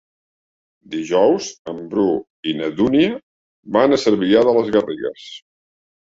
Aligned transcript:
Dijous 0.93 1.49
en 1.73 1.81
Bru 1.91 2.05
i 2.51 2.53
na 2.61 2.69
Dúnia 2.79 3.11
van 3.77 3.93
a 3.93 3.99
Cervià 4.05 4.41
de 4.49 4.55
les 4.57 4.71
Garrigues. 4.77 5.27